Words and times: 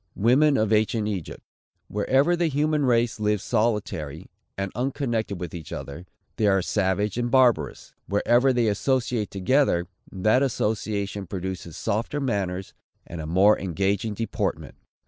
WOMEN 0.15 0.57
OF 0.57 0.73
ANCIENT 0.73 1.07
EGYPT. 1.07 1.43
Wherever 1.87 2.35
the 2.35 2.47
human 2.47 2.87
race 2.87 3.19
live 3.19 3.39
solitary, 3.39 4.31
and 4.57 4.71
unconnected 4.73 5.39
with 5.39 5.53
each 5.53 5.71
other, 5.71 6.07
they 6.37 6.47
are 6.47 6.63
savage 6.63 7.19
and 7.19 7.29
barbarous. 7.29 7.93
Wherever 8.07 8.51
they 8.51 8.65
associate 8.67 9.29
together, 9.29 9.85
that 10.11 10.41
association 10.41 11.27
produces 11.27 11.77
softer 11.77 12.19
manners 12.19 12.73
and 13.05 13.21
a 13.21 13.27
more 13.27 13.59
engaging 13.59 14.15
deportment. 14.15 14.73